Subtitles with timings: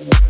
[0.00, 0.29] Yeah.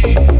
[0.00, 0.39] fire.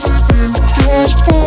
[0.00, 1.37] through the night,